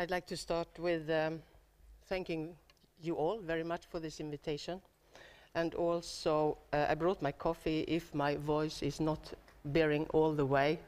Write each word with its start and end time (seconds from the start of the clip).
I'd 0.00 0.10
like 0.10 0.26
to 0.28 0.36
start 0.36 0.78
with 0.78 1.10
um, 1.10 1.42
thanking 2.08 2.54
you 3.02 3.16
all 3.16 3.38
very 3.38 3.62
much 3.62 3.82
for 3.84 4.00
this 4.00 4.18
invitation. 4.18 4.80
And 5.54 5.74
also, 5.74 6.56
uh, 6.72 6.86
I 6.88 6.94
brought 6.94 7.20
my 7.20 7.32
coffee 7.32 7.84
if 7.86 8.14
my 8.14 8.36
voice 8.36 8.82
is 8.82 8.98
not 8.98 9.34
bearing 9.66 10.06
all 10.14 10.32
the 10.32 10.46
way. 10.46 10.78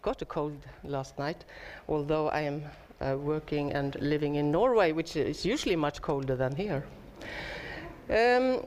Got 0.00 0.22
a 0.22 0.26
cold 0.26 0.56
last 0.84 1.18
night, 1.18 1.44
although 1.88 2.28
I 2.28 2.42
am 2.42 2.62
uh, 3.00 3.16
working 3.18 3.72
and 3.72 3.96
living 4.00 4.36
in 4.36 4.52
Norway, 4.52 4.92
which 4.92 5.16
is 5.16 5.44
usually 5.44 5.74
much 5.74 6.00
colder 6.00 6.36
than 6.36 6.54
here. 6.54 6.84
Um, 8.10 8.64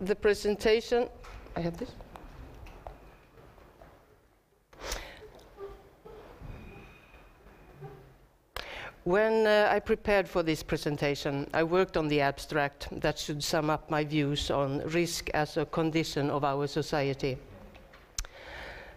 the 0.00 0.16
presentation, 0.16 1.08
I 1.54 1.60
have 1.60 1.76
this. 1.76 1.90
When 9.04 9.46
uh, 9.46 9.68
I 9.70 9.80
prepared 9.80 10.26
for 10.26 10.42
this 10.42 10.62
presentation, 10.62 11.46
I 11.52 11.62
worked 11.62 11.98
on 11.98 12.08
the 12.08 12.22
abstract 12.22 12.88
that 13.02 13.18
should 13.18 13.44
sum 13.44 13.68
up 13.68 13.90
my 13.90 14.02
views 14.02 14.50
on 14.50 14.78
risk 14.88 15.28
as 15.34 15.58
a 15.58 15.66
condition 15.66 16.30
of 16.30 16.42
our 16.42 16.66
society. 16.66 17.36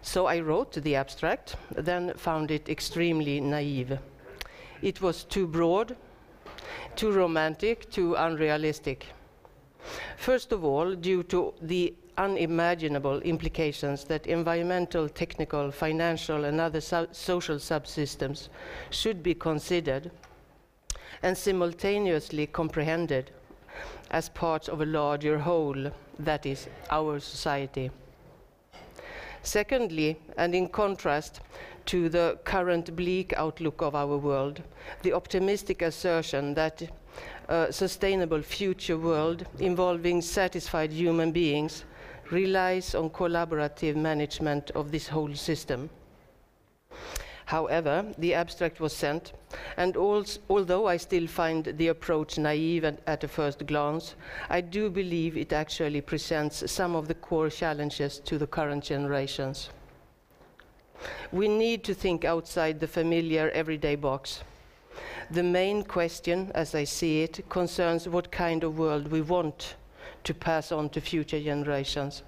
So 0.02 0.26
I 0.26 0.40
wrote 0.40 0.72
the 0.72 0.96
abstract, 0.96 1.58
then 1.76 2.14
found 2.16 2.52
it 2.52 2.70
extremely 2.70 3.42
naive. 3.42 4.00
It 4.82 5.02
was 5.02 5.26
too 5.26 5.46
broad, 5.46 5.98
too 6.96 7.12
romantic, 7.12 7.92
too 7.92 8.16
unrealistic. 8.16 9.08
First 10.16 10.54
of 10.54 10.64
all, 10.64 10.96
due 10.96 11.24
to 11.24 11.54
the 11.62 11.94
unimaginable 12.18 13.20
implications 13.22 14.04
that 14.06 14.28
environmental, 14.28 15.08
technical, 15.08 15.72
financial, 15.72 16.46
and 16.46 16.60
other 16.60 16.82
so 16.82 17.08
social 17.12 17.58
subsystems 17.58 18.50
should 18.90 19.22
be 19.22 19.34
considered 19.34 20.12
and 21.24 21.38
simultaneously 21.38 22.48
comprehended 22.48 23.32
as 24.12 24.30
parts 24.30 24.68
of 24.68 24.82
a 24.82 24.86
larger 24.86 25.40
whole, 25.40 25.92
that 26.20 26.46
is, 26.46 26.68
our 26.90 27.20
society. 27.20 27.92
Secondly, 29.44 30.18
and 30.38 30.54
in 30.56 30.68
contrast 30.68 31.42
to 31.86 32.10
the 32.10 32.38
current 32.44 32.96
bleak 32.96 33.34
outlook 33.38 33.82
of 33.82 33.96
our 33.96 34.18
world, 34.18 34.62
the 35.04 35.14
optimistic 35.14 35.82
assertion 35.82 36.54
that 36.54 36.84
a 37.48 37.72
sustainable 37.72 38.42
future 38.42 38.98
world 38.98 39.46
involving 39.60 40.22
satisfied 40.22 40.92
human 40.92 41.32
beings 41.32 41.86
relies 42.32 42.96
on 42.96 43.10
collaborative 43.10 43.96
management 43.96 44.72
of 44.72 44.92
this 44.92 45.08
whole 45.08 45.34
system. 45.34 45.90
However, 47.46 48.06
the 48.18 48.34
abstract 48.34 48.82
was 48.82 48.92
sent, 48.92 49.32
and 49.78 49.96
although 49.96 50.88
I 50.88 50.98
still 50.98 51.28
find 51.28 51.64
the 51.64 51.88
approach 51.88 52.38
naive 52.38 52.84
at 52.84 53.24
a 53.24 53.28
first 53.28 53.66
glance, 53.66 54.16
I 54.50 54.60
do 54.60 54.90
believe 54.90 55.38
it 55.38 55.54
actually 55.54 56.02
presents 56.02 56.70
some 56.70 56.94
of 56.94 57.08
the 57.08 57.14
core 57.14 57.50
challenges 57.50 58.20
to 58.26 58.38
the 58.38 58.48
current 58.48 58.84
generations. 58.84 59.70
We 61.32 61.48
need 61.48 61.86
to 61.86 61.94
think 61.94 62.26
outside 62.26 62.82
the 62.82 62.88
familiar 62.88 63.50
everyday 63.52 63.96
box. 63.96 64.44
The 65.32 65.44
main 65.44 65.84
question, 65.84 66.52
as 66.54 66.76
I 66.76 66.84
see 66.84 67.22
it, 67.22 67.48
concerns 67.48 68.10
what 68.10 68.30
kind 68.30 68.66
of 68.66 68.78
world 68.78 69.10
we 69.10 69.22
want 69.22 69.76
to 70.28 70.34
pass 70.34 70.72
on 70.72 70.90
to 70.90 71.02
future 71.02 71.42
generations. 71.42 72.24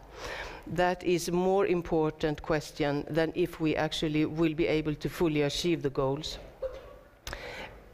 That 0.65 1.03
is 1.03 1.27
a 1.27 1.31
more 1.31 1.67
important 1.67 2.41
question 2.41 3.05
than 3.09 3.31
if 3.35 3.59
we 3.59 3.75
actually 3.75 4.25
will 4.25 4.53
be 4.53 4.67
able 4.67 4.95
to 4.95 5.09
fully 5.09 5.41
achieve 5.41 5.81
the 5.81 5.89
goals. 5.89 6.39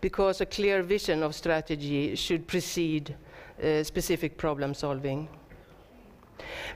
Because 0.01 0.41
a 0.41 0.45
clear 0.45 0.83
vision 0.83 1.23
of 1.23 1.33
strategy 1.33 2.15
should 2.15 2.45
precede 2.47 3.15
uh, 3.63 3.83
specific 3.83 4.37
problem 4.37 4.73
solving. 4.73 5.27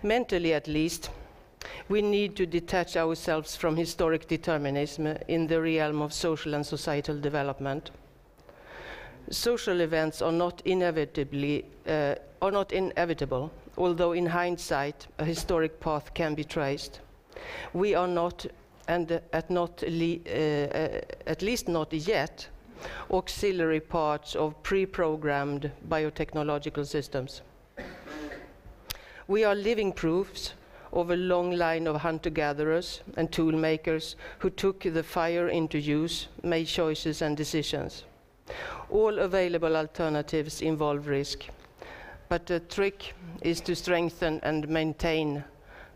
Mentally, 0.01 0.53
at 0.53 0.67
least, 0.67 1.11
we 1.87 2.01
need 2.01 2.35
to 2.35 2.45
detach 2.45 2.97
ourselves 2.97 3.55
from 3.55 3.75
historic 3.75 4.27
determinism 4.27 5.07
in 5.27 5.47
the 5.47 5.61
realm 5.61 6.01
of 6.01 6.13
social 6.13 6.53
and 6.55 6.65
societal 6.65 7.19
development 7.19 7.91
social 9.31 9.81
events 9.81 10.21
are 10.21 10.31
not 10.31 10.61
inevitably 10.65 11.65
uh, 11.87 12.15
are 12.41 12.51
not 12.51 12.71
inevitable, 12.71 13.51
although 13.77 14.13
in 14.13 14.25
hindsight 14.25 15.07
a 15.17 15.25
historic 15.25 15.79
path 15.79 16.13
can 16.13 16.35
be 16.35 16.43
traced. 16.43 17.01
We 17.73 17.95
are 17.95 18.07
not, 18.07 18.45
and 18.87 19.21
at, 19.33 19.49
not 19.49 19.83
le 19.87 20.19
uh, 20.25 20.29
uh, 20.29 21.01
at 21.27 21.41
least 21.41 21.67
not 21.67 21.93
yet, 21.93 22.47
auxiliary 23.11 23.79
parts 23.79 24.35
of 24.35 24.61
pre-programmed 24.63 25.71
biotechnological 25.89 26.85
systems. 26.85 27.41
We 29.27 29.43
are 29.43 29.55
living 29.55 29.93
proofs 29.93 30.53
of 30.91 31.11
a 31.11 31.15
long 31.15 31.51
line 31.51 31.87
of 31.87 31.97
hunter-gatherers 31.97 33.01
and 33.15 33.31
tool 33.31 33.51
makers 33.51 34.15
who 34.39 34.49
took 34.49 34.81
the 34.81 35.03
fire 35.03 35.49
into 35.49 35.77
use, 35.77 36.27
made 36.41 36.65
choices 36.65 37.21
and 37.21 37.37
decisions. 37.37 38.05
All 38.89 39.19
available 39.19 39.75
alternatives 39.75 40.61
involve 40.61 41.07
risk, 41.07 41.45
but 42.29 42.45
the 42.45 42.59
trick 42.59 43.13
is 43.41 43.61
to 43.61 43.75
strengthen 43.75 44.39
and 44.43 44.67
maintain 44.67 45.43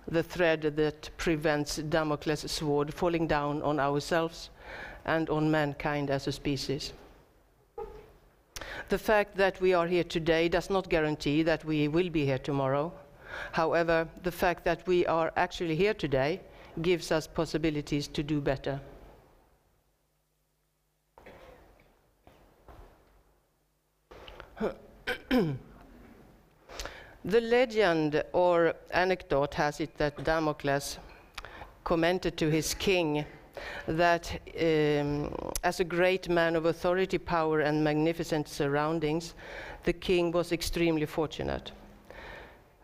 the 0.08 0.24
thread 0.24 0.62
that 0.62 1.10
prevents 1.18 1.78
Damocles' 1.78 2.52
sword 2.52 2.94
falling 2.94 3.28
down 3.28 3.62
on 3.62 3.80
ourselves 3.80 4.50
and 5.06 5.30
on 5.30 5.50
mankind 5.50 6.10
as 6.10 6.28
a 6.28 6.32
species. 6.32 6.94
The 8.90 8.98
fact 8.98 9.38
that 9.38 9.60
we 9.62 9.74
are 9.74 9.88
here 9.88 10.04
today 10.04 10.50
does 10.50 10.70
not 10.70 10.90
guarantee 10.90 11.44
that 11.44 11.64
we 11.66 11.88
will 11.88 12.10
be 12.10 12.26
here 12.26 12.38
tomorrow. 12.38 12.92
However, 13.52 14.08
the 14.24 14.32
fact 14.32 14.66
that 14.66 14.86
we 14.86 15.06
are 15.06 15.32
actually 15.36 15.76
here 15.76 15.94
today 15.94 16.42
gives 16.82 17.12
us 17.12 17.28
possibilities 17.28 18.08
to 18.10 18.24
do 18.24 18.42
better. 18.42 18.80
the 27.26 27.42
legend 27.42 28.24
or 28.34 28.74
anecdote 28.92 29.56
has 29.56 29.80
it 29.80 29.98
that 29.98 30.24
Damocles 30.24 31.00
commented 31.84 32.38
to 32.38 32.52
his 32.52 32.76
king 32.76 33.26
that 33.88 34.32
um, 34.60 35.34
as 35.64 35.80
a 35.80 35.84
great 35.84 36.30
man 36.30 36.56
of 36.56 36.66
authority, 36.66 37.18
power, 37.18 37.62
and 37.62 37.84
magnificent 37.84 38.48
surroundings, 38.48 39.34
the 39.84 39.94
king 39.94 40.32
was 40.32 40.52
extremely 40.52 41.06
fortunate. 41.06 41.72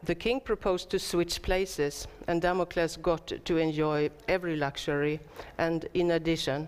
The 0.04 0.16
king 0.16 0.40
proposed 0.40 0.90
to 0.92 1.00
switch 1.00 1.42
places, 1.42 2.08
and 2.28 2.42
Damocles 2.42 2.98
got 2.98 3.32
to 3.46 3.58
enjoy 3.58 4.10
every 4.28 4.56
luxury, 4.56 5.20
and 5.58 5.88
in 5.94 6.12
addition, 6.12 6.68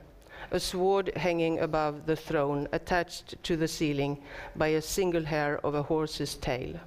a 0.51 0.59
sword 0.59 1.11
hanging 1.15 1.59
above 1.59 2.05
the 2.05 2.15
throne, 2.15 2.67
attached 2.73 3.41
to 3.43 3.55
the 3.55 3.67
ceiling 3.67 4.21
by 4.55 4.67
a 4.67 4.81
single 4.81 5.23
hair 5.23 5.59
of 5.65 5.75
a 5.75 5.83
horse's 5.83 6.35
tail. 6.35 6.79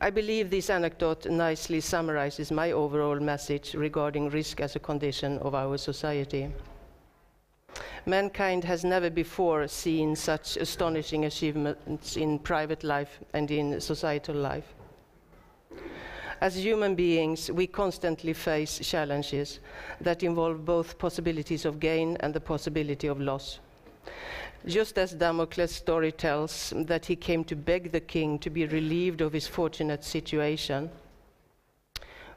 I 0.00 0.10
believe 0.10 0.50
this 0.50 0.68
anecdote 0.68 1.26
nicely 1.26 1.80
summarizes 1.80 2.50
my 2.50 2.72
overall 2.72 3.20
message 3.20 3.74
regarding 3.74 4.30
risk 4.30 4.60
as 4.60 4.74
a 4.74 4.80
condition 4.80 5.38
of 5.38 5.54
our 5.54 5.78
society. 5.78 6.50
Mankind 8.04 8.64
has 8.64 8.84
never 8.84 9.10
before 9.10 9.68
seen 9.68 10.16
such 10.16 10.56
astonishing 10.56 11.24
achievements 11.24 12.16
in 12.16 12.40
private 12.40 12.82
life 12.82 13.20
and 13.32 13.48
in 13.48 13.80
societal 13.80 14.34
life. 14.34 14.74
As 16.42 16.56
human 16.56 16.96
beings, 16.96 17.52
we 17.52 17.68
constantly 17.68 18.32
face 18.32 18.80
challenges 18.80 19.60
that 20.00 20.24
involve 20.24 20.64
both 20.64 20.98
possibilities 20.98 21.64
of 21.64 21.78
gain 21.78 22.16
and 22.18 22.34
the 22.34 22.40
possibility 22.40 23.06
of 23.06 23.20
loss. 23.20 23.60
Just 24.66 24.98
as 24.98 25.12
Damocles' 25.12 25.70
story 25.70 26.10
tells 26.10 26.72
that 26.74 27.06
he 27.06 27.14
came 27.14 27.44
to 27.44 27.54
beg 27.54 27.92
the 27.92 28.00
king 28.00 28.40
to 28.40 28.50
be 28.50 28.66
relieved 28.66 29.20
of 29.20 29.32
his 29.32 29.46
fortunate 29.46 30.02
situation, 30.02 30.90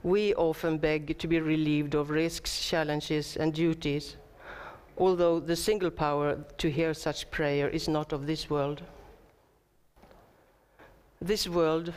we 0.03 0.35
often 0.35 0.77
beg 0.77 1.17
to 1.17 1.27
be 1.27 1.39
relieved 1.39 1.95
of 1.95 2.11
risks, 2.11 2.63
challenges, 2.63 3.37
and 3.37 3.55
duties, 3.55 4.17
although 4.99 5.39
the 5.39 5.55
single 5.55 5.89
power 5.89 6.37
to 6.59 6.69
hear 6.69 6.93
such 6.93 7.31
prayer 7.31 7.69
is 7.69 7.87
not 7.87 8.13
of 8.13 8.27
this 8.27 8.51
world. 8.51 8.83
This 11.19 11.49
world 11.49 11.91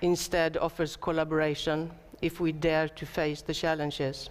instead 0.00 0.56
offers 0.56 0.96
collaboration 0.96 1.90
if 2.22 2.40
we 2.40 2.52
dare 2.52 2.88
to 2.88 3.06
face 3.06 3.42
the 3.42 3.54
challenges. 3.54 4.30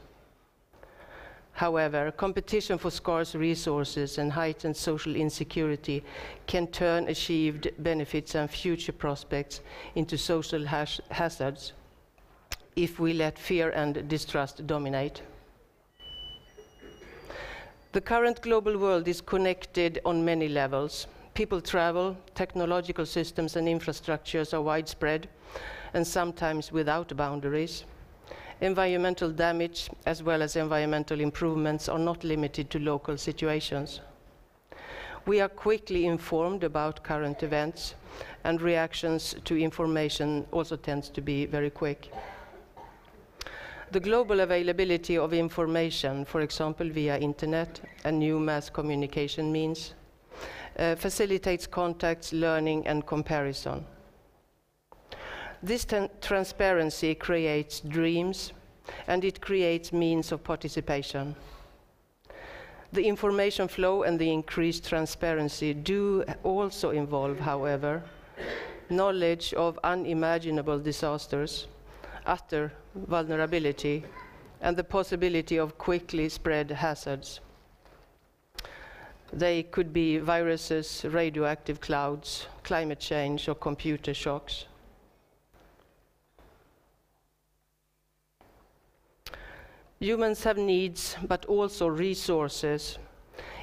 However, 1.53 2.11
competition 2.11 2.77
for 2.77 2.91
scarce 2.91 3.33
resources 3.33 4.17
and 4.17 4.31
heightened 4.31 4.75
social 4.75 5.15
insecurity 5.15 6.03
can 6.47 6.67
turn 6.67 7.07
achieved 7.07 7.69
benefits 7.79 8.35
and 8.35 8.49
future 8.49 8.91
prospects 8.91 9.61
into 9.95 10.17
social 10.17 10.65
hazards 10.65 11.71
if 12.75 12.99
we 12.99 13.13
let 13.13 13.39
fear 13.39 13.69
and 13.69 14.05
distrust 14.09 14.67
dominate. 14.67 15.21
The 17.93 18.01
current 18.01 18.41
global 18.41 18.77
world 18.77 19.07
is 19.07 19.21
connected 19.21 20.01
on 20.03 20.25
many 20.25 20.49
levels. 20.49 21.07
People 21.35 21.59
travel, 21.59 22.15
technological 22.33 23.05
systems 23.05 23.57
and 23.57 23.67
infrastructures 23.67 24.53
are 24.53 24.61
widespread, 24.61 25.27
and 25.93 26.07
sometimes 26.07 26.71
without 26.71 27.15
boundaries. 27.17 27.83
Environmental 28.61 29.29
damage, 29.29 29.89
as 30.05 30.23
well 30.23 30.41
as 30.41 30.55
environmental 30.55 31.19
improvements, 31.19 31.89
are 31.89 31.99
not 31.99 32.23
limited 32.23 32.69
to 32.69 32.79
local 32.79 33.17
situations. 33.17 33.99
We 35.25 35.41
are 35.41 35.49
quickly 35.49 36.05
informed 36.05 36.63
about 36.63 37.03
current 37.03 37.43
events, 37.43 37.95
and 38.45 38.61
reactions 38.61 39.35
to 39.43 39.57
information 39.57 40.47
also 40.53 40.77
tends 40.77 41.09
to 41.09 41.21
be 41.21 41.47
very 41.47 41.69
quick. 41.69 42.13
The 43.91 43.99
global 43.99 44.39
availability 44.39 45.17
of 45.17 45.33
information, 45.33 46.23
for 46.23 46.39
example, 46.39 46.89
via 46.89 47.17
internet 47.17 47.81
and 48.05 48.19
new 48.19 48.39
mass 48.39 48.69
communication 48.69 49.51
means, 49.51 49.95
uh, 50.77 50.95
facilitates 50.95 51.67
contacts, 51.67 52.33
learning, 52.33 52.87
and 52.87 53.05
comparison. 53.05 53.85
This 55.63 55.85
transparency 56.21 57.15
creates 57.15 57.79
dreams, 57.79 58.53
and 59.07 59.23
it 59.23 59.41
creates 59.41 59.91
means 59.91 60.31
of 60.31 60.43
participation. 60.43 61.35
The 62.93 63.07
information 63.07 63.67
flow 63.67 64.03
and 64.03 64.19
the 64.19 64.31
increased 64.31 64.87
transparency 64.87 65.73
do 65.73 66.23
also 66.43 66.91
involve, 66.91 67.39
however, 67.39 68.03
knowledge 68.89 69.53
of 69.53 69.79
unimaginable 69.83 70.79
disasters, 70.79 71.67
utter 72.25 72.71
vulnerability, 72.93 74.05
and 74.61 74.77
the 74.77 74.83
possibility 74.83 75.57
of 75.57 75.77
quickly 75.77 76.29
spread 76.29 76.71
hazards. 76.71 77.39
They 79.33 79.63
could 79.63 79.91
be 79.91 80.17
viruses, 80.17 81.05
radioactive 81.07 81.81
clouds, 81.81 82.47
climate 82.63 82.99
change, 82.99 83.49
or 83.49 83.55
computer 83.55 84.13
shocks. 84.13 84.65
Humans 89.99 90.43
have 90.43 90.57
needs, 90.57 91.15
but 91.27 91.45
also 91.45 91.87
resources. 91.87 92.99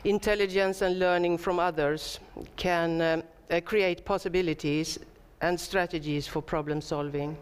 Intelligence 0.04 0.82
and 0.82 0.98
learning 0.98 1.38
from 1.38 1.58
others 1.58 2.18
can 2.56 3.00
uh, 3.00 3.22
uh, 3.50 3.60
create 3.60 4.04
possibilities 4.04 4.98
and 5.40 5.58
strategies 5.58 6.26
for 6.26 6.42
problem 6.42 6.80
solving. 6.80 7.36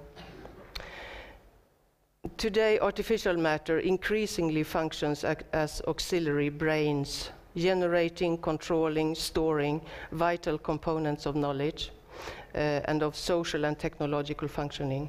Today, 2.37 2.78
artificial 2.78 3.37
matter 3.37 3.78
increasingly 3.78 4.62
functions 4.62 5.25
as 5.25 5.81
auxiliary 5.87 6.49
brains, 6.49 7.31
generating, 7.56 8.38
controlling, 8.38 9.14
storing 9.14 9.81
vital 10.12 10.58
components 10.58 11.26
of 11.26 11.37
knowledge 11.37 11.91
uh, 12.55 12.58
and 12.85 13.02
of 13.02 13.17
social 13.17 13.64
and 13.64 13.79
technological 13.79 14.49
functioning. 14.49 15.08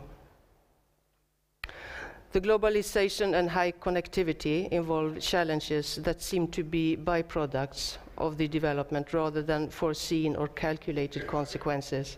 The 2.32 2.40
globalization 2.40 3.38
and 3.38 3.50
high 3.50 3.74
connectivity 3.74 4.70
involve 4.70 5.20
challenges 5.20 5.98
that 5.98 6.22
seem 6.22 6.48
to 6.50 6.64
be 6.64 6.96
byproducts 6.96 7.98
of 8.18 8.38
the 8.38 8.48
development 8.48 9.14
rather 9.14 9.42
than 9.42 9.70
foreseen 9.70 10.38
or 10.38 10.48
calculated 10.48 11.28
consequences. 11.28 12.18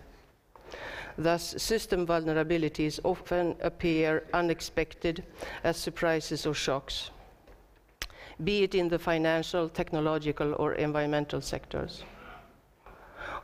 Thus, 1.18 1.56
system 1.58 2.06
vulnerabilities 2.06 3.00
often 3.04 3.56
appear 3.62 4.24
unexpected 4.34 5.24
as 5.64 5.78
surprises 5.78 6.46
or 6.46 6.54
shocks, 6.54 7.10
be 8.44 8.63
it 8.63 8.74
in 8.75 8.88
the 8.89 9.00
financial, 9.00 9.68
technological, 9.69 10.56
or 10.57 10.74
environmental 10.74 11.41
sectors, 11.41 12.03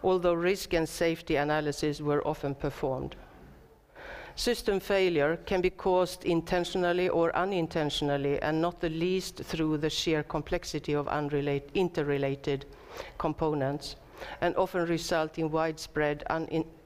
although 0.04 0.34
risk 0.34 0.74
and 0.74 0.88
safety 0.88 1.36
analysis 1.36 2.02
were 2.02 2.26
often 2.26 2.56
performed. 2.56 3.16
System 4.36 4.80
failure 4.80 5.38
can 5.46 5.60
be 5.60 5.70
caused 5.70 6.24
intentionally 6.24 7.10
or 7.10 7.36
unintentionally, 7.36 8.42
and 8.42 8.62
not 8.62 8.80
the 8.80 8.90
least 8.90 9.44
through 9.44 9.78
the 9.78 9.90
sheer 9.90 10.24
complexity 10.24 10.94
of 10.96 11.10
interrelated 11.74 12.66
components, 13.18 13.98
and 14.40 14.56
often 14.56 14.86
result 14.86 15.38
in 15.38 15.52
widespread 15.52 16.24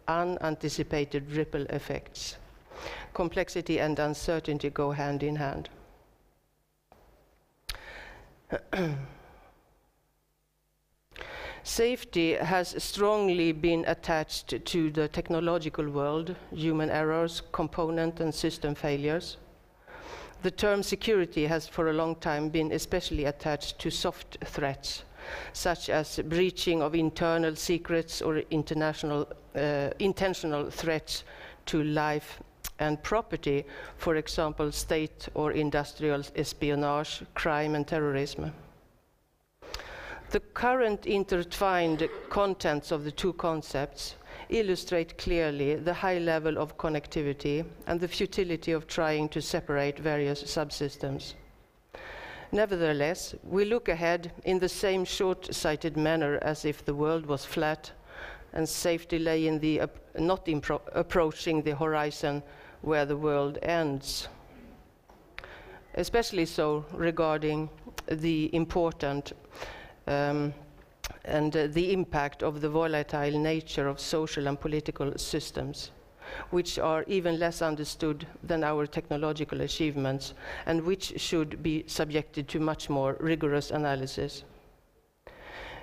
unanticipated 0.07 1.31
ripple 1.31 1.65
effects. 1.69 2.37
Complexity 3.13 3.79
and 3.79 3.99
uncertainty 3.99 4.71
go 4.71 4.91
hand 4.91 5.21
in 5.21 5.35
hand. 5.35 5.69
Safety 11.63 12.33
has 12.33 12.75
strongly 12.83 13.53
been 13.53 13.85
attached 13.87 14.65
to 14.65 14.91
the 14.91 15.07
technological 15.07 15.89
world, 15.89 16.35
human 16.51 16.89
errors, 16.89 17.41
component 17.51 18.19
and 18.19 18.35
system 18.35 18.75
failures. 18.75 19.37
The 20.41 20.51
term 20.51 20.83
security 20.83 21.45
has 21.45 21.69
for 21.69 21.89
a 21.89 21.93
long 21.93 22.15
time 22.15 22.49
been 22.49 22.73
especially 22.73 23.23
attached 23.25 23.79
to 23.79 23.89
soft 23.89 24.37
threats, 24.43 25.05
such 25.53 25.89
as 25.89 26.19
breaching 26.25 26.81
of 26.81 26.95
internal 26.95 27.55
secrets 27.55 28.21
or 28.21 28.39
international, 28.51 29.29
uh, 29.55 29.91
intentional 29.99 30.69
threats 30.69 31.23
to 31.67 31.81
life 31.81 32.41
and 32.79 33.01
property, 33.03 33.65
for 33.97 34.15
example, 34.15 34.71
state 34.71 35.29
or 35.33 35.51
industrial 35.51 36.23
espionage, 36.35 37.23
crime, 37.33 37.75
and 37.75 37.87
terrorism. 37.87 38.51
The 40.31 40.39
current 40.39 41.05
intertwined 41.05 42.09
contents 42.29 42.91
of 42.91 43.03
the 43.03 43.11
two 43.11 43.33
concepts 43.33 44.15
illustrate 44.49 45.17
clearly 45.17 45.75
the 45.75 45.93
high 45.93 46.17
level 46.17 46.57
of 46.57 46.77
connectivity 46.77 47.65
and 47.85 47.99
the 47.99 48.07
futility 48.07 48.71
of 48.71 48.87
trying 48.87 49.29
to 49.29 49.41
separate 49.41 49.99
various 49.99 50.43
subsystems. 50.43 51.33
Nevertheless, 52.51 53.35
we 53.43 53.65
look 53.65 53.89
ahead 53.89 54.31
in 54.43 54.59
the 54.59 54.69
same 54.69 55.05
short 55.05 55.53
sighted 55.53 55.97
manner 55.97 56.39
as 56.41 56.65
if 56.65 56.85
the 56.85 56.93
world 56.93 57.25
was 57.25 57.45
flat 57.45 57.91
and 58.53 58.69
safety 58.69 59.17
lay 59.17 59.47
in 59.47 59.59
the 59.59 59.81
not 60.19 60.47
approaching 60.93 61.61
the 61.63 61.75
horizon 61.75 62.43
where 62.83 63.05
the 63.05 63.17
world 63.17 63.57
ends. 63.63 64.27
Especially 65.95 66.45
so 66.45 66.85
regarding 66.91 67.69
the 68.07 68.53
important 68.53 69.33
um, 70.07 70.53
and 71.25 71.55
uh, 71.55 71.67
the 71.67 71.93
impact 71.93 72.43
of 72.43 72.61
the 72.61 72.69
volatile 72.69 73.39
nature 73.39 73.87
of 73.87 73.99
social 73.99 74.47
and 74.47 74.59
political 74.59 75.17
systems 75.17 75.91
which 76.49 76.79
are 76.79 77.03
even 77.07 77.39
less 77.39 77.61
understood 77.61 78.25
than 78.43 78.63
our 78.63 78.85
technological 78.85 79.61
achievements 79.61 80.33
and 80.65 80.81
which 80.81 81.19
should 81.19 81.61
be 81.61 81.83
subjected 81.87 82.47
to 82.47 82.59
much 82.59 82.89
more 82.89 83.17
rigorous 83.19 83.71
analysis. 83.71 84.43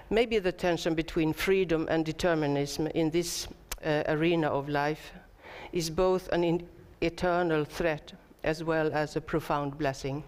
Maybe 0.08 0.38
the 0.38 0.52
tension 0.52 0.94
between 0.94 1.32
freedom 1.32 1.86
and 1.88 2.04
determinism 2.04 2.88
in 2.88 3.10
this 3.10 3.46
uh, 3.84 4.02
arena 4.08 4.48
of 4.48 4.68
life 4.68 5.12
is 5.72 5.88
both 5.88 6.28
an 6.28 6.42
eternal 7.00 7.64
threat 7.64 8.12
as 8.42 8.64
well 8.64 8.90
as 8.92 9.16
a 9.16 9.20
profound 9.20 9.78
blessing. 9.78 10.24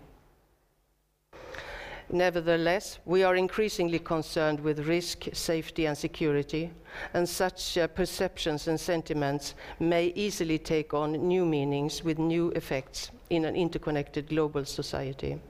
Nevertheless, 2.10 2.98
we 3.06 3.22
are 3.22 3.36
increasingly 3.36 3.98
concerned 3.98 4.60
with 4.60 4.86
risk, 4.86 5.28
safety, 5.32 5.86
and 5.86 5.96
security, 5.96 6.70
and 7.14 7.26
such 7.26 7.78
uh, 7.78 7.86
perceptions 7.86 8.68
and 8.68 8.78
sentiments 8.78 9.54
may 9.80 10.12
easily 10.14 10.58
take 10.58 10.92
on 10.92 11.12
new 11.12 11.46
meanings 11.46 12.04
with 12.04 12.18
new 12.18 12.50
effects 12.50 13.10
in 13.30 13.46
an 13.46 13.56
interconnected 13.56 14.28
global 14.28 14.66
society. 14.66 15.40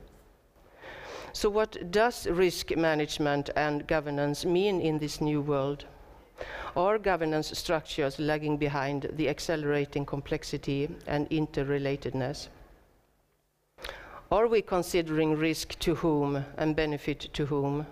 So, 1.33 1.50
what 1.50 1.91
does 1.91 2.29
risk 2.29 2.76
management 2.76 3.50
and 3.57 3.87
governance 3.87 4.45
mean 4.45 4.81
in 4.81 4.99
this 4.99 5.21
new 5.21 5.41
world? 5.41 5.87
Are 6.76 6.99
governance 6.99 7.56
structures 7.58 8.18
lagging 8.18 8.56
behind 8.56 9.08
the 9.12 9.28
accelerating 9.28 10.06
complexity 10.06 10.88
and 11.06 11.28
interrelatedness? 11.30 12.49
Are 14.30 14.46
we 14.46 14.62
considering 14.62 15.37
risk 15.37 15.78
to 15.80 15.94
whom 15.96 16.44
and 16.56 16.75
benefit 16.75 17.28
to 17.34 17.46
whom? 17.46 17.87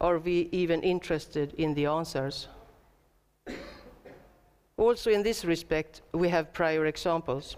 Are 0.00 0.18
we 0.18 0.48
even 0.50 0.82
interested 0.82 1.52
in 1.58 1.74
the 1.74 1.86
answers? 1.86 2.48
Also, 4.78 5.10
in 5.10 5.22
this 5.22 5.44
respect, 5.44 6.00
we 6.12 6.28
have 6.30 6.54
prior 6.54 6.86
examples. 6.86 7.56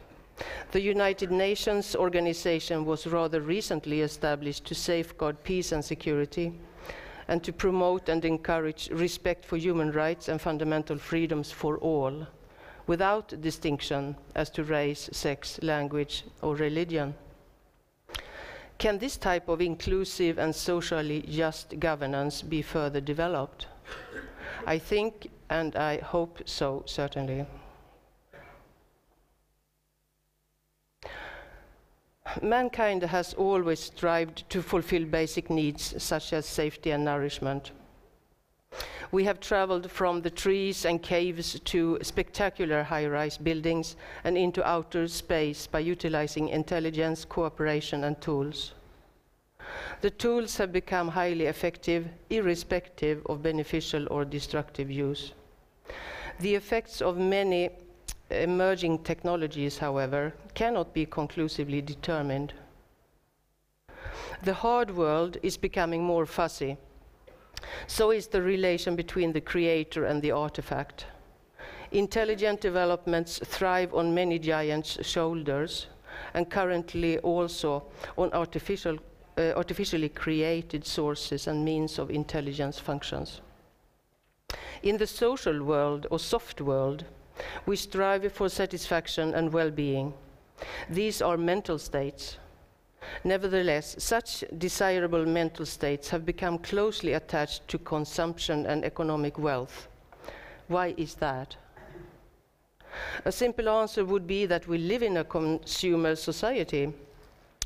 The 0.72 0.80
United 0.80 1.30
Nations 1.30 1.94
organization 1.94 2.84
was 2.84 3.06
rather 3.06 3.40
recently 3.40 4.00
established 4.00 4.64
to 4.64 4.74
safeguard 4.74 5.42
peace 5.44 5.70
and 5.70 5.84
security 5.84 6.52
and 7.28 7.42
to 7.42 7.52
promote 7.52 8.08
and 8.08 8.24
encourage 8.24 8.88
respect 8.90 9.44
for 9.44 9.56
human 9.56 9.92
rights 9.92 10.28
and 10.28 10.40
fundamental 10.40 10.98
freedoms 10.98 11.50
for 11.50 11.78
all, 11.78 12.26
without 12.86 13.40
distinction 13.40 14.16
as 14.34 14.50
to 14.50 14.64
race, 14.64 15.08
sex, 15.12 15.58
language, 15.62 16.24
or 16.42 16.54
religion. 16.56 17.14
Can 18.78 18.98
this 18.98 19.16
type 19.16 19.48
of 19.48 19.60
inclusive 19.60 20.38
and 20.38 20.54
socially 20.54 21.22
just 21.22 21.78
governance 21.78 22.42
be 22.42 22.60
further 22.60 23.00
developed? 23.00 23.68
I 24.66 24.78
think 24.78 25.30
and 25.48 25.76
I 25.76 25.98
hope 25.98 26.42
so, 26.46 26.82
certainly. 26.86 27.46
Mankind 32.42 33.02
has 33.02 33.34
always 33.34 33.80
strived 33.80 34.48
to 34.50 34.62
fulfill 34.62 35.04
basic 35.04 35.50
needs 35.50 36.02
such 36.02 36.32
as 36.32 36.46
safety 36.46 36.90
and 36.90 37.04
nourishment. 37.04 37.70
We 39.12 39.24
have 39.24 39.38
traveled 39.38 39.90
from 39.90 40.22
the 40.22 40.30
trees 40.30 40.84
and 40.84 41.00
caves 41.00 41.60
to 41.60 41.98
spectacular 42.02 42.82
high 42.82 43.06
rise 43.06 43.38
buildings 43.38 43.96
and 44.24 44.36
into 44.36 44.66
outer 44.66 45.06
space 45.06 45.68
by 45.68 45.80
utilizing 45.80 46.48
intelligence, 46.48 47.24
cooperation, 47.24 48.02
and 48.04 48.20
tools. 48.20 48.72
The 50.00 50.10
tools 50.10 50.56
have 50.56 50.72
become 50.72 51.08
highly 51.08 51.46
effective, 51.46 52.08
irrespective 52.30 53.24
of 53.26 53.42
beneficial 53.42 54.06
or 54.10 54.24
destructive 54.24 54.90
use. 54.90 55.32
The 56.40 56.56
effects 56.56 57.00
of 57.00 57.16
many 57.16 57.70
emerging 58.42 58.98
technologies, 59.04 59.78
however, 59.78 60.34
cannot 60.54 60.92
be 60.92 61.06
conclusively 61.06 61.80
determined. 61.80 62.52
The 64.42 64.54
hard 64.54 64.90
world 64.90 65.38
is 65.42 65.56
becoming 65.56 66.02
more 66.02 66.26
fuzzy. 66.26 66.76
So 67.86 68.10
is 68.10 68.26
the 68.26 68.42
relation 68.42 68.96
between 68.96 69.32
the 69.32 69.40
creator 69.40 70.04
and 70.04 70.20
the 70.20 70.32
artifact. 70.32 71.06
Intelligent 71.92 72.60
developments 72.60 73.38
thrive 73.44 73.94
on 73.94 74.14
many 74.14 74.38
giants' 74.38 74.98
shoulders 75.06 75.86
and 76.34 76.50
currently 76.50 77.18
also 77.18 77.84
on 78.18 78.32
artificial, 78.32 78.98
uh, 79.38 79.52
artificially 79.56 80.08
created 80.08 80.84
sources 80.84 81.46
and 81.46 81.64
means 81.64 81.98
of 81.98 82.10
intelligence 82.10 82.78
functions. 82.78 83.40
In 84.82 84.98
the 84.98 85.06
social 85.06 85.62
world 85.62 86.06
or 86.10 86.18
soft 86.18 86.60
world, 86.60 87.04
we 87.66 87.76
strive 87.76 88.32
for 88.32 88.48
satisfaction 88.48 89.34
and 89.34 89.52
well 89.52 89.70
being. 89.70 90.14
These 90.88 91.22
are 91.22 91.36
mental 91.36 91.78
states. 91.78 92.38
Nevertheless, 93.22 93.96
such 93.98 94.44
desirable 94.56 95.26
mental 95.26 95.66
states 95.66 96.08
have 96.10 96.24
become 96.24 96.58
closely 96.58 97.12
attached 97.12 97.66
to 97.68 97.78
consumption 97.78 98.66
and 98.66 98.84
economic 98.84 99.38
wealth. 99.38 99.88
Why 100.68 100.94
is 100.96 101.14
that? 101.16 101.56
A 103.24 103.32
simple 103.32 103.68
answer 103.68 104.04
would 104.04 104.26
be 104.26 104.46
that 104.46 104.66
we 104.68 104.78
live 104.78 105.02
in 105.02 105.16
a 105.18 105.24
consumer 105.24 106.14
society 106.14 106.92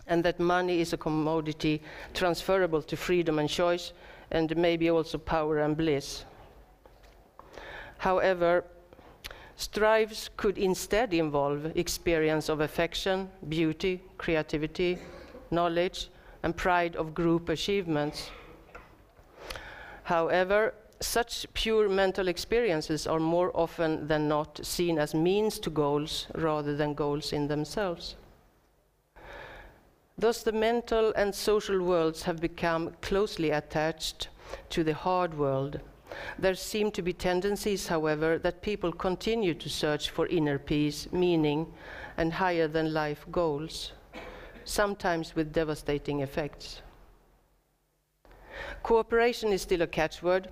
and 0.07 0.25
that 0.25 0.41
money 0.41 0.81
is 0.81 0.93
a 0.93 0.97
commodity 0.97 1.83
transferable 2.15 2.83
to 2.83 2.97
freedom 2.97 3.39
and 3.39 3.49
choice 3.49 3.93
and 4.31 4.57
maybe 4.57 4.91
also 4.91 5.19
power 5.19 5.59
and 5.59 5.77
bliss. 5.77 6.25
However, 7.99 8.65
strives 9.59 10.31
could 10.37 10.57
instead 10.57 11.13
involve 11.13 11.77
experience 11.77 12.49
of 12.49 12.61
affection, 12.61 13.29
beauty, 13.49 14.01
creativity, 14.17 14.97
knowledge, 15.51 16.09
and 16.45 16.57
pride 16.57 16.95
of 16.95 17.13
group 17.13 17.49
achievements. 17.49 18.31
However, 20.05 20.75
such 21.01 21.45
pure 21.55 21.89
mental 21.89 22.29
experiences 22.29 23.07
are 23.07 23.19
more 23.19 23.51
often 23.53 24.07
than 24.07 24.29
not 24.29 24.65
seen 24.65 24.97
as 24.97 25.13
means 25.13 25.59
to 25.59 25.71
goals 25.71 26.29
rather 26.35 26.77
than 26.77 26.95
goals 26.95 27.33
in 27.33 27.49
themselves. 27.49 28.15
Thus, 30.17 30.43
the 30.43 30.53
mental 30.53 31.13
and 31.17 31.35
social 31.35 31.83
worlds 31.83 32.23
have 32.23 32.41
become 32.41 32.95
closely 33.03 33.51
attached 33.51 34.29
to 34.71 34.85
the 34.85 34.95
hard 34.95 35.37
world 35.37 35.81
there 36.39 36.55
seem 36.55 36.91
to 36.93 37.03
be 37.03 37.13
tendencies, 37.13 37.89
however, 37.89 38.39
that 38.39 38.63
people 38.63 38.93
continue 38.93 39.55
to 39.55 39.69
search 39.69 40.11
for 40.11 40.27
inner 40.27 40.59
peace, 40.59 41.09
meaning, 41.13 41.73
and 42.17 42.33
higher 42.33 42.69
than 42.69 42.93
life 42.93 43.27
goals, 43.31 43.93
sometimes 44.65 45.35
with 45.35 45.53
devastating 45.53 46.21
effects. 46.21 46.83
Cooperation 48.83 49.53
is 49.53 49.63
still 49.63 49.83
a 49.83 49.87
catchword, 49.87 50.47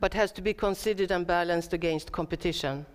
but 0.00 0.14
has 0.14 0.32
to 0.32 0.42
be 0.42 0.54
considered 0.54 1.10
and 1.10 1.26
balanced 1.26 1.72
against 1.72 2.12
competition. 2.12 2.86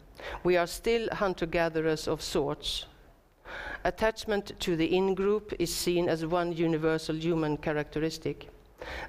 We 0.44 0.58
are 0.58 0.68
still 0.68 1.10
hunter 1.12 1.46
gatherers 1.46 2.08
of 2.08 2.22
sorts. 2.22 2.86
Attachment 3.84 4.60
to 4.60 4.76
the 4.76 4.96
in 4.96 5.16
group 5.16 5.54
is 5.60 5.74
seen 5.74 6.08
as 6.08 6.26
one 6.26 6.54
universal 6.54 7.16
human 7.16 7.58
characteristic. 7.58 8.50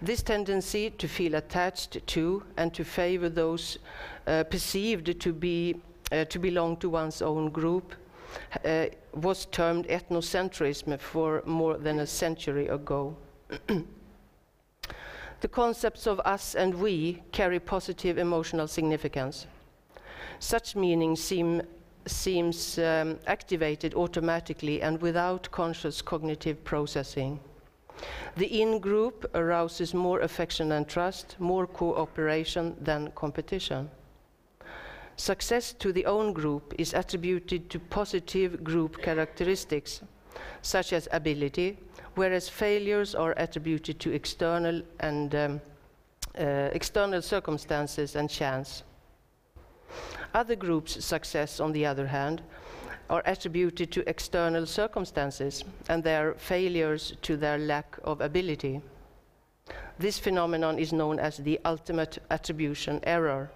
This 0.01 0.23
tendency 0.23 0.91
to 0.91 1.09
feel 1.09 1.35
attached 1.35 2.07
to 2.07 2.43
and 2.57 2.73
to 2.75 2.85
favor 2.85 3.29
those 3.29 3.79
uh, 4.27 4.45
perceived 4.45 5.21
to, 5.21 5.33
be, 5.33 5.77
uh, 6.11 6.25
to 6.27 6.39
belong 6.39 6.77
to 6.79 6.89
one's 6.89 7.23
own 7.23 7.51
group 7.51 7.95
uh, 8.65 8.87
was 9.15 9.47
termed 9.47 9.87
ethnocentrism 9.89 10.99
for 10.99 11.43
more 11.47 11.77
than 11.77 12.01
a 12.01 12.07
century 12.07 12.69
ago. 12.69 13.17
the 15.41 15.49
concepts 15.49 16.07
of 16.07 16.21
us 16.21 16.55
and 16.55 16.75
we 16.75 17.23
carry 17.33 17.61
positive 17.61 18.19
emotional 18.19 18.69
significance. 18.69 19.47
Such 20.39 20.75
meaning 20.75 21.17
seem, 21.17 21.63
seems 22.07 22.79
um, 22.79 23.19
activated 23.27 23.95
automatically 23.95 24.83
and 24.83 25.01
without 25.01 25.51
conscious 25.51 26.03
cognitive 26.03 26.65
processing. 26.65 27.39
The 28.37 28.61
in 28.61 28.79
group 28.79 29.31
arouses 29.35 29.95
more 29.95 30.21
affection 30.21 30.73
and 30.73 30.89
trust, 30.89 31.37
more 31.39 31.67
cooperation 31.67 32.77
than 32.81 33.13
competition. 33.13 33.91
Success 35.17 35.73
to 35.75 35.93
the 35.93 36.07
own 36.07 36.33
group 36.33 36.75
is 36.79 36.95
attributed 36.95 37.69
to 37.71 37.79
positive 37.79 38.65
group 38.65 39.03
characteristics, 39.03 40.01
such 40.63 40.93
as 40.93 41.09
ability, 41.13 41.79
whereas 42.15 42.49
failures 42.49 43.15
are 43.15 43.35
attributed 43.37 44.01
to 44.01 44.13
external 44.13 44.83
and 45.01 45.35
um, 45.35 45.61
uh, 46.39 46.71
external 46.73 47.21
circumstances 47.21 48.17
and 48.17 48.31
chance. 48.31 48.83
Other 50.35 50.57
groups' 50.57 51.05
success, 51.05 51.61
on 51.61 51.73
the 51.73 51.85
other 51.85 52.07
hand, 52.07 52.43
are 53.11 53.23
attributed 53.27 53.91
to 53.93 54.09
external 54.09 54.67
circumstances 54.67 55.65
and 55.89 56.03
their 56.03 56.35
failures 56.35 57.15
to 57.23 57.37
their 57.37 57.59
lack 57.59 57.99
of 58.05 58.21
ability. 58.21 58.81
This 59.99 60.19
phenomenon 60.19 60.79
is 60.79 60.93
known 60.93 61.19
as 61.19 61.37
the 61.39 61.61
ultimate 61.65 62.19
attribution 62.31 63.01
error. 63.05 63.51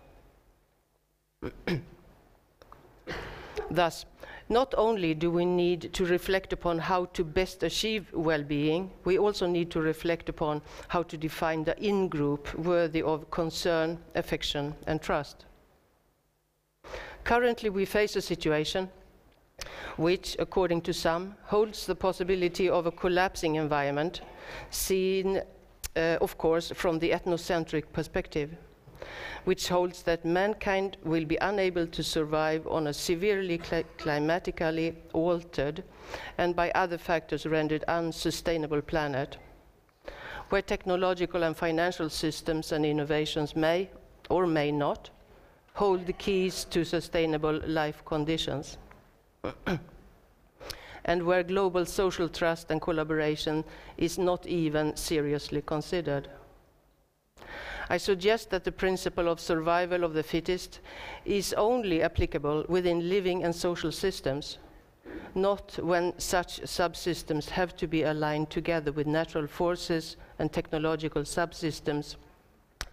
Thus, 3.71 4.05
not 4.49 4.75
only 4.79 5.15
do 5.15 5.31
we 5.31 5.45
need 5.45 5.93
to 5.95 6.05
reflect 6.05 6.53
upon 6.53 6.79
how 6.79 7.07
to 7.07 7.25
best 7.25 7.65
achieve 7.65 8.13
well 8.13 8.43
being, 8.45 8.93
we 9.05 9.19
also 9.19 9.47
need 9.47 9.71
to 9.73 9.81
reflect 9.81 10.29
upon 10.29 10.63
how 10.89 11.03
to 11.03 11.17
define 11.17 11.65
the 11.65 11.77
in 11.83 12.09
group 12.09 12.55
worthy 12.55 13.03
of 13.03 13.29
concern, 13.31 13.99
affection, 14.15 14.75
and 14.87 15.03
trust. 15.03 15.47
Currently, 17.25 17.71
we 17.71 17.85
face 17.85 18.15
a 18.15 18.23
situation 18.23 18.89
which, 19.97 20.37
according 20.39 20.83
to 20.83 20.93
some, 20.93 21.35
holds 21.45 21.87
the 21.87 21.95
possibility 21.95 22.69
of 22.69 22.87
a 22.87 22.93
collapsing 22.93 23.55
environment, 23.57 24.21
seen, 24.71 25.41
uh, 25.97 26.19
of 26.21 26.37
course, 26.37 26.71
from 26.75 26.99
the 26.99 27.11
ethnocentric 27.11 27.85
perspective, 27.93 28.51
which 29.45 29.69
holds 29.69 30.03
that 30.03 30.25
mankind 30.25 30.97
will 31.05 31.25
be 31.25 31.39
unable 31.41 31.87
to 31.87 32.03
survive 32.03 32.67
on 32.67 32.89
a 32.89 32.93
severely 32.93 33.61
cl 33.63 33.85
climatically 33.99 34.95
altered 35.13 35.83
and 36.39 36.55
by 36.55 36.71
other 36.73 36.99
factors 36.99 37.47
rendered 37.47 37.85
unsustainable 37.89 38.83
planet, 38.83 39.39
where 40.51 40.63
technological 40.63 41.43
and 41.43 41.57
financial 41.57 42.11
systems 42.11 42.73
and 42.73 42.85
innovations 42.85 43.57
may 43.57 43.89
or 44.29 44.47
may 44.47 44.71
not 44.71 45.11
hold 45.75 46.07
the 46.07 46.13
keys 46.13 46.65
to 46.65 46.85
sustainable 46.85 47.61
life 47.67 48.05
conditions. 48.05 48.79
and 51.05 51.23
where 51.23 51.43
global 51.43 51.87
social 51.87 52.29
trust 52.29 52.71
and 52.71 52.81
collaboration 52.81 53.65
is 53.97 54.19
not 54.19 54.47
even 54.47 54.97
seriously 54.97 55.63
considered. 55.63 56.29
I 57.89 57.99
suggest 57.99 58.51
that 58.51 58.65
the 58.65 58.73
principle 58.73 59.29
of 59.29 59.39
survival 59.39 60.03
of 60.03 60.13
the 60.13 60.25
fittest 60.25 60.81
is 61.25 61.53
only 61.53 62.03
applicable 62.03 62.65
within 62.69 63.09
living 63.09 63.45
and 63.45 63.55
social 63.55 63.93
systems, 63.93 64.59
not 65.37 65.79
when 65.81 66.19
such 66.19 66.61
subsystems 66.63 67.51
have 67.51 67.77
to 67.77 67.87
be 67.87 68.03
aligned 68.03 68.51
together 68.51 68.91
with 68.91 69.07
natural 69.07 69.47
forces 69.47 70.17
and 70.41 70.53
technological 70.53 71.23
subsystems 71.23 72.17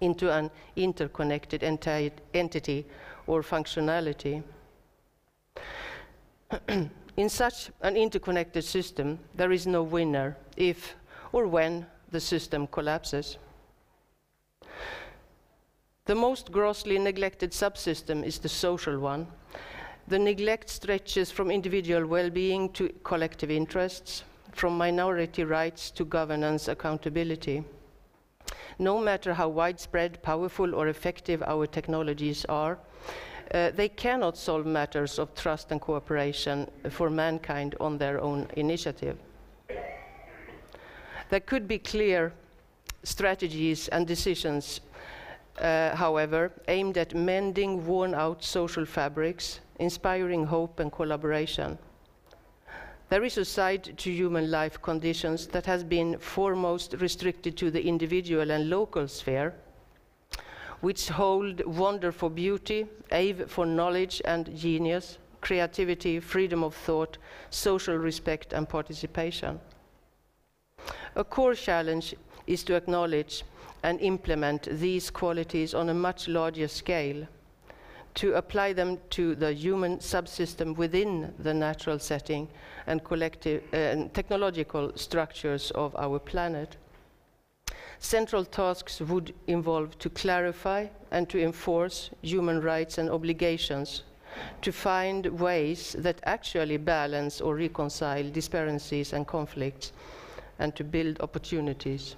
into 0.01 0.31
an 0.31 0.51
interconnected 0.75 1.61
enti 1.61 2.11
entity 2.33 2.85
or 3.25 3.41
functionality. 3.41 4.43
In 7.17 7.29
such 7.29 7.69
an 7.81 7.95
interconnected 7.95 8.63
system, 8.63 9.19
there 9.35 9.51
is 9.51 9.67
no 9.67 9.83
winner 9.83 10.35
if 10.57 10.95
or 11.31 11.47
when 11.47 11.85
the 12.11 12.19
system 12.19 12.67
collapses. 12.67 13.37
The 16.05 16.15
most 16.15 16.51
grossly 16.51 16.99
neglected 16.99 17.51
subsystem 17.51 18.25
is 18.25 18.39
the 18.39 18.49
social 18.49 18.99
one. 18.99 19.27
The 20.07 20.19
neglect 20.19 20.69
stretches 20.69 21.31
from 21.31 21.49
individual 21.49 22.05
well 22.05 22.29
being 22.29 22.69
to 22.73 22.89
collective 23.03 23.49
interests, 23.49 24.23
from 24.51 24.77
minority 24.77 25.43
rights 25.43 25.91
to 25.91 26.03
governance 26.03 26.67
accountability. 26.67 27.63
No 28.79 28.99
matter 28.99 29.33
how 29.33 29.49
widespread, 29.49 30.21
powerful, 30.21 30.75
or 30.75 30.87
effective 30.87 31.41
our 31.43 31.67
technologies 31.67 32.43
are, 32.49 32.79
uh, 33.51 33.71
they 33.71 33.89
cannot 33.89 34.37
solve 34.37 34.65
matters 34.65 35.19
of 35.19 35.33
trust 35.35 35.71
and 35.71 35.81
cooperation 35.81 36.69
for 36.89 37.09
mankind 37.09 37.75
on 37.79 37.97
their 37.97 38.19
own 38.21 38.47
initiative. 38.55 39.17
There 41.29 41.39
could 41.39 41.67
be 41.67 41.79
clear 41.79 42.33
strategies 43.03 43.87
and 43.89 44.07
decisions, 44.07 44.81
uh, 45.59 45.95
however, 45.95 46.51
aimed 46.67 46.97
at 46.97 47.13
mending 47.15 47.85
worn 47.85 48.13
out 48.13 48.43
social 48.43 48.85
fabrics, 48.85 49.59
inspiring 49.79 50.45
hope 50.45 50.79
and 50.79 50.91
collaboration. 50.91 51.77
There 53.09 53.23
is 53.23 53.37
a 53.37 53.45
side 53.45 53.97
to 53.97 54.11
human 54.11 54.49
life 54.49 54.81
conditions 54.81 55.47
that 55.47 55.65
has 55.65 55.83
been 55.83 56.17
foremost 56.17 56.95
restricted 56.99 57.57
to 57.57 57.69
the 57.69 57.85
individual 57.85 58.49
and 58.49 58.69
local 58.69 59.07
sphere, 59.07 59.53
which 60.83 61.07
hold 61.07 61.65
wonder 61.65 62.11
for 62.11 62.29
beauty, 62.29 62.85
awe 63.09 63.45
for 63.47 63.65
knowledge 63.65 64.21
and 64.25 64.53
genius, 64.53 65.17
creativity, 65.39 66.19
freedom 66.19 66.61
of 66.61 66.75
thought, 66.75 67.17
social 67.49 67.95
respect, 67.95 68.51
and 68.51 68.67
participation. 68.67 69.61
A 71.15 71.23
core 71.23 71.55
challenge 71.55 72.13
is 72.47 72.65
to 72.65 72.75
acknowledge 72.75 73.45
and 73.83 73.97
implement 74.01 74.67
these 74.71 75.09
qualities 75.09 75.73
on 75.73 75.87
a 75.87 75.93
much 75.93 76.27
larger 76.27 76.67
scale 76.67 77.27
to 78.15 78.33
apply 78.33 78.73
them 78.73 78.99
to 79.11 79.35
the 79.35 79.53
human 79.53 79.99
subsystem 79.99 80.75
within 80.75 81.33
the 81.39 81.53
natural 81.53 81.97
setting 81.97 82.49
and 82.87 83.05
collective 83.05 83.63
uh, 83.73 83.77
and 83.77 84.13
technological 84.13 84.91
structures 84.95 85.71
of 85.71 85.95
our 85.95 86.19
planet. 86.19 86.75
Central 88.03 88.43
tasks 88.43 88.99
would 88.99 89.33
involve 89.47 89.97
to 89.97 90.09
clarify 90.09 90.87
and 91.11 91.29
to 91.29 91.41
enforce 91.41 92.09
human 92.21 92.59
rights 92.61 92.97
and 92.97 93.09
obligations, 93.09 94.03
to 94.61 94.73
find 94.73 95.25
ways 95.39 95.95
that 95.97 96.19
actually 96.25 96.75
balance 96.75 97.39
or 97.39 97.55
reconcile 97.55 98.29
disparities 98.29 99.13
and 99.13 99.25
conflicts, 99.25 99.93
and 100.59 100.75
to 100.75 100.83
build 100.83 101.21
opportunities. 101.21 102.17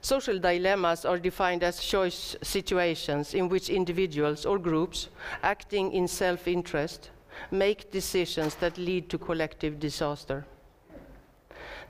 Social 0.00 0.38
dilemmas 0.38 1.04
are 1.04 1.18
defined 1.18 1.64
as 1.64 1.84
choice 1.84 2.36
situations 2.42 3.34
in 3.34 3.48
which 3.48 3.68
individuals 3.68 4.46
or 4.46 4.60
groups 4.60 5.08
acting 5.42 5.92
in 5.92 6.06
self 6.06 6.46
interest 6.46 7.10
make 7.50 7.90
decisions 7.90 8.54
that 8.54 8.78
lead 8.78 9.10
to 9.10 9.18
collective 9.18 9.80
disaster. 9.80 10.46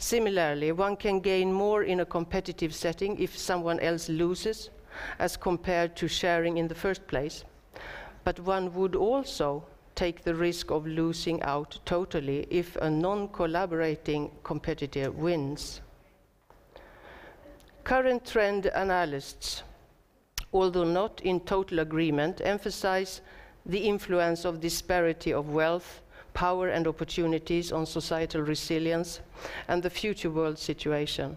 Similarly, 0.01 0.73
one 0.73 0.97
can 0.97 1.21
gain 1.21 1.53
more 1.53 1.83
in 1.83 2.01
a 2.01 2.07
competitive 2.07 2.75
setting 2.75 3.19
if 3.19 3.37
someone 3.37 3.79
else 3.81 4.09
loses, 4.09 4.71
as 5.19 5.37
compared 5.37 5.95
to 5.97 6.09
sharing 6.09 6.57
in 6.57 6.69
the 6.69 6.75
first 6.75 7.07
place. 7.07 7.45
But 8.25 8.41
one 8.41 8.73
would 8.73 8.97
also 8.97 9.63
take 9.95 10.25
the 10.25 10.35
risk 10.35 10.71
of 10.71 10.87
losing 10.87 11.43
out 11.43 11.79
totally 11.85 12.47
if 12.49 12.77
a 12.77 12.89
non 12.89 13.29
collaborating 13.29 14.31
competitor 14.43 15.11
wins. 15.11 15.83
Current 17.85 18.25
trend 18.25 18.69
analysts, 18.69 19.63
although 20.51 20.91
not 20.91 21.21
in 21.21 21.41
total 21.41 21.81
agreement, 21.81 22.41
emphasize 22.43 23.21
the 23.67 23.81
influence 23.81 24.47
of 24.47 24.63
disparity 24.63 25.35
of 25.35 25.51
wealth, 25.51 26.01
power, 26.35 26.69
and 26.69 26.87
opportunities 26.87 27.73
on 27.73 27.87
societal 27.87 28.43
resilience 28.43 29.21
and 29.69 29.83
the 29.83 29.91
future 29.91 30.31
world 30.31 30.59
situation. 30.59 31.37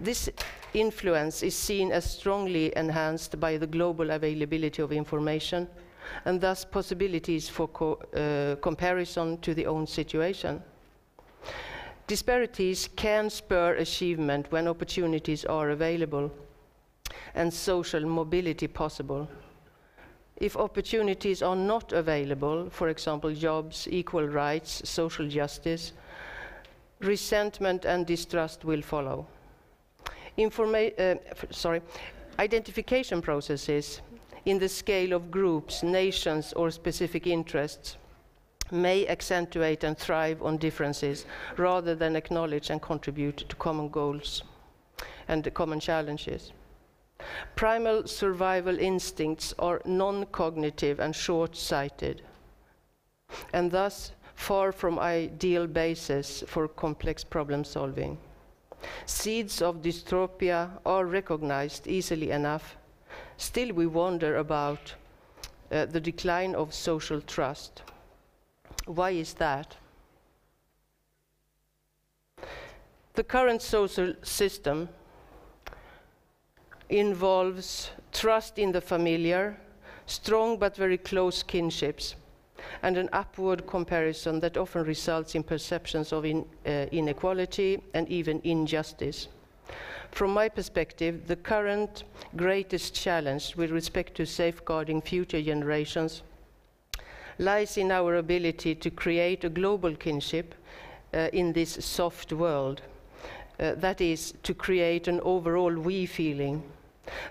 This 0.00 0.30
influence 0.74 1.42
is 1.42 1.54
seen 1.54 1.92
as 1.92 2.10
strongly 2.10 2.72
enhanced 2.76 3.38
by 3.40 3.56
the 3.56 3.66
global 3.66 4.10
availability 4.10 4.82
of 4.82 4.92
information 4.92 5.68
and 6.24 6.40
thus 6.40 6.64
possibilities 6.64 7.48
for 7.48 7.68
co 7.68 7.94
uh, 7.94 8.56
comparison 8.60 9.38
to 9.38 9.54
the 9.54 9.66
own 9.66 9.86
situation. 9.86 10.62
Disparities 12.06 12.88
can 12.94 13.28
spur 13.30 13.74
achievement 13.74 14.46
when 14.52 14.68
opportunities 14.68 15.44
are 15.44 15.70
available 15.70 16.30
and 17.34 17.52
social 17.52 18.06
mobility 18.06 18.68
possible. 18.68 19.28
If 20.36 20.56
opportunities 20.56 21.42
are 21.42 21.56
not 21.56 21.92
available, 21.92 22.68
for 22.70 22.88
example, 22.88 23.32
jobs, 23.32 23.88
equal 23.90 24.26
rights, 24.26 24.88
social 24.88 25.26
justice, 25.28 25.92
resentment 27.00 27.84
and 27.84 28.06
distrust 28.06 28.64
will 28.64 28.82
follow. 28.82 29.26
Informa 30.36 30.92
uh, 30.98 31.16
sorry, 31.50 31.80
identification 32.38 33.22
processes 33.22 34.02
in 34.44 34.58
the 34.58 34.68
scale 34.68 35.12
of 35.12 35.30
groups, 35.30 35.82
nations, 35.82 36.52
or 36.52 36.70
specific 36.70 37.26
interests 37.26 37.96
may 38.70 39.06
accentuate 39.06 39.84
and 39.84 39.96
thrive 39.96 40.42
on 40.42 40.56
differences 40.58 41.24
rather 41.56 41.94
than 41.94 42.16
acknowledge 42.16 42.70
and 42.70 42.82
contribute 42.82 43.38
to 43.48 43.56
common 43.56 43.88
goals 43.88 44.42
and 45.28 45.52
common 45.54 45.80
challenges. 45.80 46.52
Primal 47.54 48.06
survival 48.06 48.78
instincts 48.78 49.54
are 49.58 49.80
non 49.84 50.26
cognitive 50.26 51.00
and 51.00 51.14
short 51.14 51.56
sighted, 51.56 52.22
and 53.52 53.70
thus 53.70 54.12
far 54.34 54.70
from 54.72 54.98
ideal 54.98 55.66
basis 55.66 56.44
for 56.46 56.68
complex 56.68 57.24
problem 57.24 57.64
solving. 57.64 58.18
Seeds 59.06 59.62
of 59.62 59.82
dystopia 59.82 60.70
are 60.84 61.06
recognized 61.06 61.86
easily 61.86 62.30
enough. 62.30 62.76
Still, 63.38 63.72
we 63.72 63.86
wonder 63.86 64.36
about 64.36 64.94
uh, 65.72 65.86
the 65.86 66.00
decline 66.00 66.54
of 66.54 66.74
social 66.74 67.20
trust. 67.20 67.82
Why 68.86 69.10
is 69.10 69.34
that? 69.34 69.76
The 73.14 73.24
current 73.24 73.62
social 73.62 74.14
system 74.22 74.90
involves 76.88 77.90
trust 78.12 78.58
in 78.58 78.72
the 78.72 78.80
familiar, 78.80 79.56
strong 80.06 80.58
but 80.58 80.76
very 80.76 80.98
close 80.98 81.42
kinships, 81.42 82.14
and 82.82 82.96
an 82.96 83.08
upward 83.12 83.66
comparison 83.66 84.40
that 84.40 84.56
often 84.56 84.84
results 84.84 85.34
in 85.34 85.42
perceptions 85.42 86.12
of 86.12 86.24
in, 86.24 86.44
uh, 86.66 86.86
inequality 86.92 87.82
and 87.94 88.08
even 88.08 88.40
injustice. 88.44 89.28
From 90.10 90.32
my 90.32 90.48
perspective, 90.48 91.26
the 91.26 91.36
current 91.36 92.04
greatest 92.36 92.94
challenge 92.94 93.56
with 93.56 93.70
respect 93.70 94.14
to 94.16 94.26
safeguarding 94.26 95.02
future 95.02 95.42
generations 95.42 96.22
lies 97.38 97.76
in 97.76 97.90
our 97.90 98.16
ability 98.16 98.74
to 98.76 98.90
create 98.90 99.44
a 99.44 99.50
global 99.50 99.94
kinship 99.94 100.54
uh, 101.12 101.28
in 101.32 101.52
this 101.52 101.84
soft 101.84 102.32
world. 102.32 102.82
Uh, 103.58 103.74
that 103.74 104.00
is, 104.00 104.34
to 104.42 104.54
create 104.54 105.08
an 105.08 105.20
overall 105.20 105.74
we 105.74 106.06
feeling. 106.06 106.62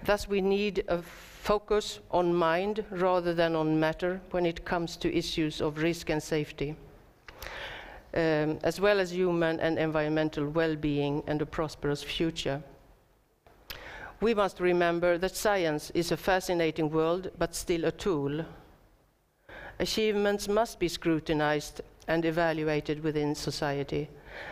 Thus, 0.04 0.28
we 0.28 0.42
need 0.42 0.84
a 0.88 1.02
focus 1.02 2.00
on 2.12 2.34
mind 2.34 2.84
rather 2.90 3.34
than 3.34 3.56
on 3.56 3.80
matter 3.80 4.22
when 4.32 4.46
it 4.46 4.66
comes 4.66 4.98
to 4.98 5.16
issues 5.16 5.62
of 5.62 5.78
risk 5.78 6.10
and 6.10 6.22
safety, 6.22 6.76
um, 8.14 8.60
as 8.64 8.82
well 8.82 9.00
as 9.00 9.12
human 9.12 9.60
and 9.60 9.78
environmental 9.78 10.48
well 10.48 10.76
being 10.76 11.24
and 11.28 11.42
a 11.42 11.46
prosperous 11.46 12.02
future. 12.02 12.62
We 14.22 14.34
must 14.34 14.60
remember 14.60 15.18
that 15.18 15.36
science 15.36 15.92
is 15.92 16.12
a 16.12 16.18
fascinating 16.18 16.90
world, 16.90 17.32
but 17.38 17.54
still 17.54 17.86
a 17.86 17.92
tool 17.92 18.46
achievements 19.80 20.48
must 20.48 20.80
be 20.80 20.88
scrutinized 20.88 21.82
and 22.08 22.26
evaluated 22.26 23.04
within 23.04 23.36
society 23.36 24.10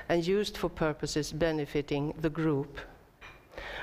and 0.10 0.26
used 0.26 0.58
for 0.58 0.70
purposes 0.70 1.32
benefiting 1.32 2.14
the 2.22 2.30
group. 2.30 2.80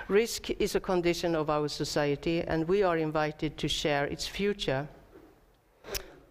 Risk 0.09 0.51
is 0.51 0.75
a 0.75 0.81
condition 0.81 1.35
of 1.35 1.51
our 1.51 1.69
society, 1.69 2.43
and 2.43 2.67
we 2.67 2.83
are 2.83 2.99
invited 2.99 3.57
to 3.59 3.69
share 3.69 4.07
its 4.07 4.27
future. 4.27 4.89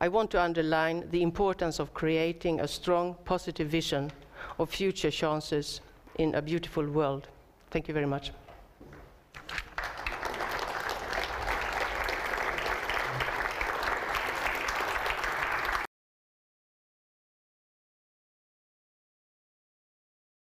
I 0.01 0.07
want 0.07 0.31
to 0.31 0.41
underline 0.41 1.09
the 1.11 1.21
importance 1.21 1.79
of 1.79 1.93
creating 1.93 2.59
a 2.59 2.67
strong, 2.67 3.15
positive 3.25 3.67
vision 3.67 4.11
of 4.57 4.69
future 4.69 5.11
chances 5.11 5.81
in 6.17 6.35
a 6.35 6.41
beautiful 6.41 6.85
world. 6.85 7.27
Thank 7.71 7.87
you 7.87 7.93
very 7.93 8.05
much. 8.05 8.31